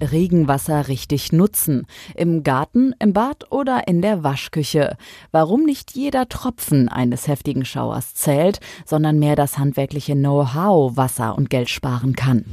[0.00, 1.86] Regenwasser richtig nutzen.
[2.14, 4.96] Im Garten, im Bad oder in der Waschküche.
[5.30, 11.50] Warum nicht jeder Tropfen eines heftigen Schauers zählt, sondern mehr das handwerkliche Know-how Wasser und
[11.50, 12.44] Geld sparen kann.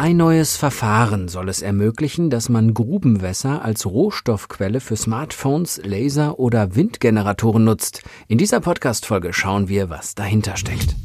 [0.00, 6.74] Ein neues Verfahren soll es ermöglichen, dass man Grubenwässer als Rohstoffquelle für Smartphones, Laser oder
[6.74, 8.02] Windgeneratoren nutzt.
[8.26, 10.96] In dieser Podcast-Folge schauen wir, was dahinter steckt.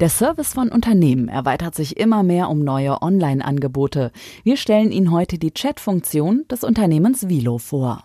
[0.00, 4.10] Der Service von Unternehmen erweitert sich immer mehr um neue Online-Angebote.
[4.42, 8.02] Wir stellen Ihnen heute die Chat-Funktion des Unternehmens Vilo vor.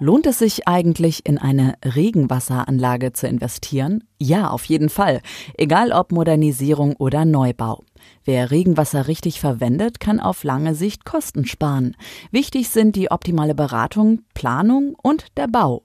[0.00, 4.04] Lohnt es sich eigentlich, in eine Regenwasseranlage zu investieren?
[4.20, 5.20] Ja, auf jeden Fall.
[5.54, 7.82] Egal ob Modernisierung oder Neubau.
[8.24, 11.96] Wer Regenwasser richtig verwendet, kann auf lange Sicht Kosten sparen.
[12.30, 15.82] Wichtig sind die optimale Beratung, Planung und der Bau.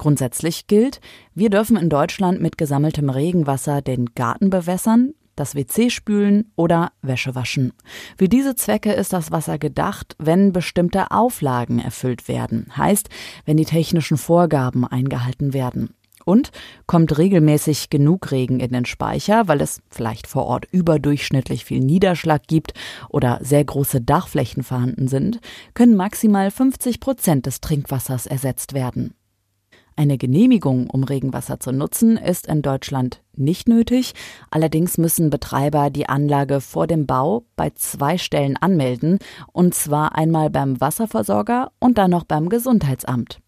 [0.00, 0.98] Grundsätzlich gilt,
[1.34, 7.34] wir dürfen in Deutschland mit gesammeltem Regenwasser den Garten bewässern, das WC spülen oder Wäsche
[7.34, 7.74] waschen.
[8.16, 13.10] Für diese Zwecke ist das Wasser gedacht, wenn bestimmte Auflagen erfüllt werden, heißt,
[13.44, 15.90] wenn die technischen Vorgaben eingehalten werden.
[16.24, 16.50] Und
[16.86, 22.46] kommt regelmäßig genug Regen in den Speicher, weil es vielleicht vor Ort überdurchschnittlich viel Niederschlag
[22.46, 22.72] gibt
[23.10, 25.40] oder sehr große Dachflächen vorhanden sind,
[25.74, 29.12] können maximal 50 Prozent des Trinkwassers ersetzt werden.
[30.00, 34.14] Eine Genehmigung, um Regenwasser zu nutzen, ist in Deutschland nicht nötig.
[34.50, 39.18] Allerdings müssen Betreiber die Anlage vor dem Bau bei zwei Stellen anmelden,
[39.52, 43.40] und zwar einmal beim Wasserversorger und dann noch beim Gesundheitsamt.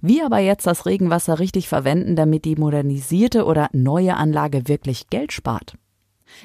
[0.00, 5.32] Wie aber jetzt das Regenwasser richtig verwenden, damit die modernisierte oder neue Anlage wirklich Geld
[5.32, 5.74] spart?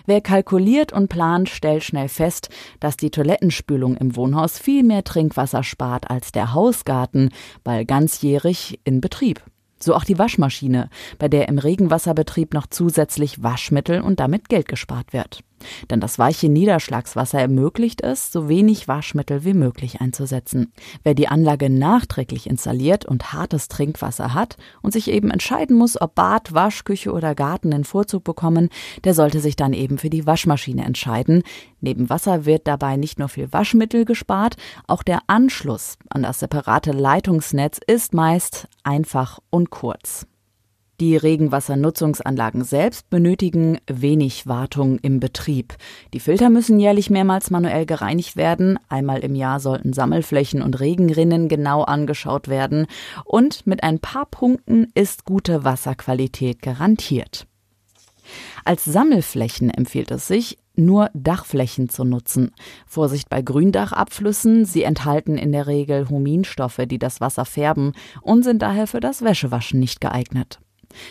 [0.06, 2.50] Wer kalkuliert und plant, stellt schnell fest,
[2.80, 7.30] dass die Toilettenspülung im Wohnhaus viel mehr Trinkwasser spart als der Hausgarten,
[7.64, 9.42] weil ganzjährig in Betrieb.
[9.80, 10.90] So auch die Waschmaschine,
[11.20, 15.42] bei der im Regenwasserbetrieb noch zusätzlich Waschmittel und damit Geld gespart wird.
[15.90, 20.72] Denn das weiche Niederschlagswasser ermöglicht es, so wenig Waschmittel wie möglich einzusetzen.
[21.04, 26.16] Wer die Anlage nachträglich installiert und hartes Trinkwasser hat und sich eben entscheiden muss, ob
[26.16, 28.70] Bad, Waschküche oder Garten den Vorzug bekommen,
[29.04, 31.44] der sollte sich dann eben für die Waschmaschine entscheiden.
[31.82, 34.56] Neben Wasser wird dabei nicht nur viel Waschmittel gespart,
[34.88, 40.26] auch der Anschluss an das separate Leitungsnetz ist meist einfach und kurz.
[41.04, 45.76] Die Regenwassernutzungsanlagen selbst benötigen wenig Wartung im Betrieb.
[46.14, 48.80] Die Filter müssen jährlich mehrmals manuell gereinigt werden.
[48.88, 52.88] Einmal im Jahr sollten Sammelflächen und Regenrinnen genau angeschaut werden.
[53.26, 57.48] Und mit ein paar Punkten ist gute Wasserqualität garantiert.
[58.64, 62.52] Als Sammelflächen empfiehlt es sich, nur Dachflächen zu nutzen.
[62.88, 67.92] Vorsicht bei Gründachabflüssen, sie enthalten in der Regel Huminstoffe, die das Wasser färben
[68.22, 70.62] und sind daher für das Wäschewaschen nicht geeignet.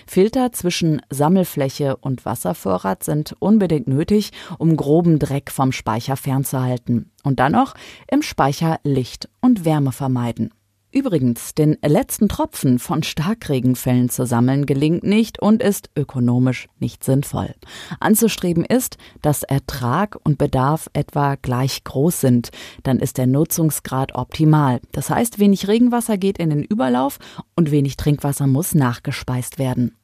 [0.07, 7.11] Filter zwischen Sammelfläche und Wasservorrat sind unbedingt nötig, um groben Dreck vom Speicher fernzuhalten.
[7.23, 7.75] Und dann noch
[8.11, 10.51] im Speicher Licht und Wärme vermeiden.
[10.93, 17.55] Übrigens, den letzten Tropfen von Starkregenfällen zu sammeln gelingt nicht und ist ökonomisch nicht sinnvoll.
[17.99, 22.51] Anzustreben ist, dass Ertrag und Bedarf etwa gleich groß sind.
[22.83, 24.81] Dann ist der Nutzungsgrad optimal.
[24.93, 27.19] Das heißt, wenig Regenwasser geht in den Überlauf
[27.57, 29.97] und wenig Trinkwasser muss nachgespeist werden.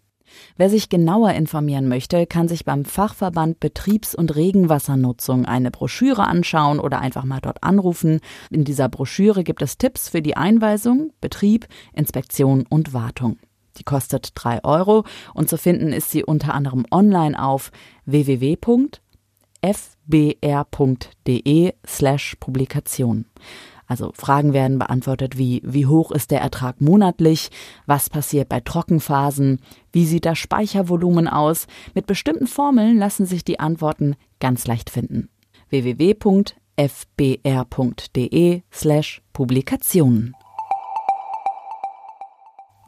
[0.56, 6.80] Wer sich genauer informieren möchte, kann sich beim Fachverband Betriebs- und Regenwassernutzung eine Broschüre anschauen
[6.80, 8.20] oder einfach mal dort anrufen.
[8.50, 13.38] In dieser Broschüre gibt es Tipps für die Einweisung, Betrieb, Inspektion und Wartung.
[13.78, 15.04] Die kostet drei Euro
[15.34, 17.70] und zu finden ist sie unter anderem online auf
[18.06, 18.92] www.fbr.de
[21.86, 23.26] slash Publikation.
[23.88, 27.48] Also Fragen werden beantwortet wie, wie hoch ist der Ertrag monatlich?
[27.86, 29.60] Was passiert bei Trockenphasen?
[29.92, 31.66] Wie sieht das Speichervolumen aus?
[31.94, 35.30] Mit bestimmten Formeln lassen sich die Antworten ganz leicht finden.
[35.70, 36.52] www.fbr.de
[38.70, 40.34] slash Publikationen.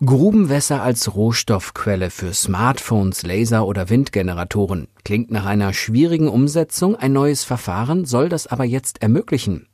[0.05, 4.88] Grubenwässer als Rohstoffquelle für Smartphones, Laser oder Windgeneratoren.
[5.05, 9.69] Klingt nach einer schwierigen Umsetzung, ein neues Verfahren soll das aber jetzt ermöglichen.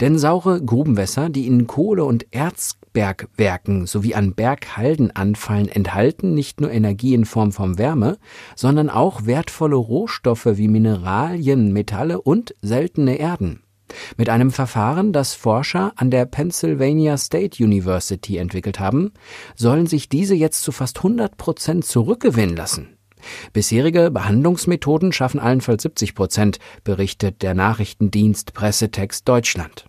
[0.00, 6.70] Denn saure Grubenwässer, die in Kohle- und Erzbergwerken sowie an Berghalden anfallen, enthalten nicht nur
[6.70, 8.18] Energie in Form von Wärme,
[8.56, 13.62] sondern auch wertvolle Rohstoffe wie Mineralien, Metalle und seltene Erden.
[14.16, 19.12] Mit einem Verfahren, das Forscher an der Pennsylvania State University entwickelt haben,
[19.56, 22.99] sollen sich diese jetzt zu fast 100 Prozent zurückgewinnen lassen.
[23.52, 29.86] Bisherige Behandlungsmethoden schaffen allenfalls 70 Prozent, berichtet der Nachrichtendienst Pressetext Deutschland.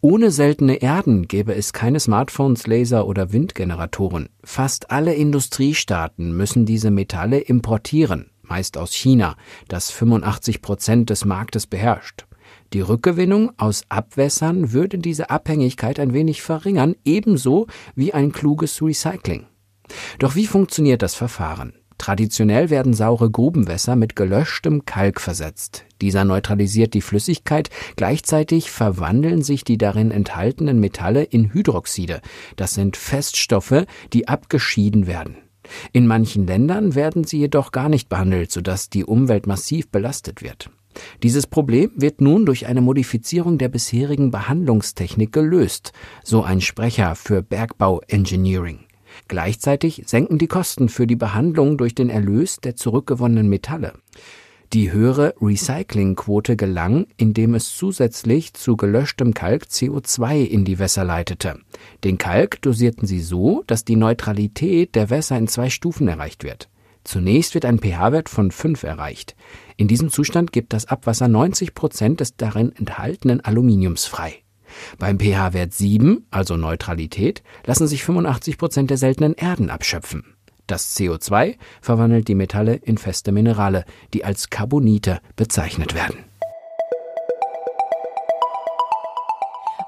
[0.00, 4.28] Ohne seltene Erden gäbe es keine Smartphones, Laser oder Windgeneratoren.
[4.44, 9.36] Fast alle Industriestaaten müssen diese Metalle importieren, meist aus China,
[9.68, 12.26] das 85 Prozent des Marktes beherrscht.
[12.72, 19.46] Die Rückgewinnung aus Abwässern würde diese Abhängigkeit ein wenig verringern, ebenso wie ein kluges Recycling.
[20.18, 21.74] Doch wie funktioniert das Verfahren?
[21.98, 25.84] Traditionell werden saure Grubenwässer mit gelöschtem Kalk versetzt.
[26.00, 32.20] Dieser neutralisiert die Flüssigkeit, gleichzeitig verwandeln sich die darin enthaltenen Metalle in Hydroxide.
[32.56, 35.38] Das sind Feststoffe, die abgeschieden werden.
[35.92, 40.70] In manchen Ländern werden sie jedoch gar nicht behandelt, sodass die Umwelt massiv belastet wird.
[41.22, 45.92] Dieses Problem wird nun durch eine Modifizierung der bisherigen Behandlungstechnik gelöst,
[46.24, 48.85] so ein Sprecher für Bergbau Engineering.
[49.28, 53.94] Gleichzeitig senken die Kosten für die Behandlung durch den Erlös der zurückgewonnenen Metalle.
[54.72, 61.60] Die höhere Recyclingquote gelang, indem es zusätzlich zu gelöschtem Kalk CO2 in die Wässer leitete.
[62.02, 66.68] Den Kalk dosierten sie so, dass die Neutralität der Wässer in zwei Stufen erreicht wird.
[67.04, 69.36] Zunächst wird ein pH-Wert von 5 erreicht.
[69.76, 74.42] In diesem Zustand gibt das Abwasser 90 Prozent des darin enthaltenen Aluminiums frei.
[74.98, 80.24] Beim pH-Wert 7, also Neutralität, lassen sich 85 Prozent der seltenen Erden abschöpfen.
[80.66, 83.84] Das CO2 verwandelt die Metalle in feste Minerale,
[84.14, 86.18] die als Carbonite bezeichnet werden.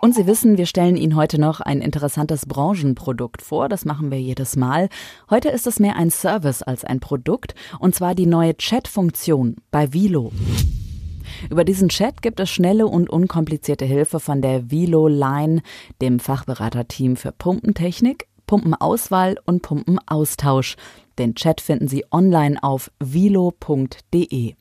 [0.01, 3.69] Und Sie wissen, wir stellen Ihnen heute noch ein interessantes Branchenprodukt vor.
[3.69, 4.89] Das machen wir jedes Mal.
[5.29, 9.93] Heute ist es mehr ein Service als ein Produkt, und zwar die neue Chat-Funktion bei
[9.93, 10.33] Vilo.
[11.51, 15.63] Über diesen Chat gibt es schnelle und unkomplizierte Hilfe von der Vilo Line,
[16.01, 20.77] dem Fachberaterteam für Pumpentechnik, Pumpenauswahl und Pumpenaustausch.
[21.19, 24.55] Den Chat finden Sie online auf vilo.de.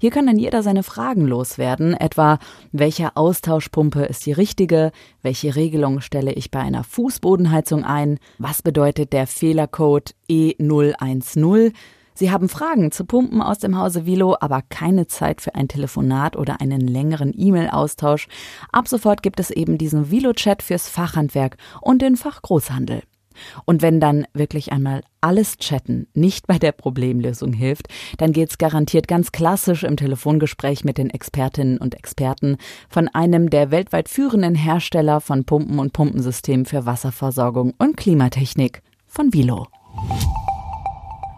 [0.00, 2.38] Hier kann dann jeder seine Fragen loswerden, etwa
[2.70, 4.92] welche Austauschpumpe ist die richtige,
[5.22, 11.72] welche Regelung stelle ich bei einer Fußbodenheizung ein, was bedeutet der Fehlercode E010,
[12.14, 16.36] Sie haben Fragen zu Pumpen aus dem Hause Vilo, aber keine Zeit für ein Telefonat
[16.36, 18.28] oder einen längeren E-Mail-Austausch.
[18.70, 23.02] Ab sofort gibt es eben diesen Vilo-Chat fürs Fachhandwerk und den Fachgroßhandel.
[23.64, 27.88] Und wenn dann wirklich einmal alles Chatten nicht bei der Problemlösung hilft,
[28.18, 32.58] dann geht's garantiert ganz klassisch im Telefongespräch mit den Expertinnen und Experten
[32.88, 39.32] von einem der weltweit führenden Hersteller von Pumpen und Pumpensystemen für Wasserversorgung und Klimatechnik von
[39.32, 39.66] Vilo.